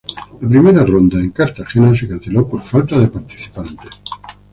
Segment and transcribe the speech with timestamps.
[0.41, 4.01] La primera ronda en Cartagena se canceló por falta de participantes.